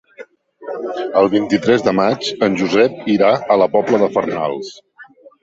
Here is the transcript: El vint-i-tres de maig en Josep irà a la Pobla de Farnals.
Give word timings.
El 1.19 1.29
vint-i-tres 1.33 1.85
de 1.87 1.93
maig 1.99 2.31
en 2.47 2.57
Josep 2.63 3.05
irà 3.17 3.31
a 3.37 3.59
la 3.65 3.69
Pobla 3.77 4.01
de 4.07 4.11
Farnals. 4.19 4.75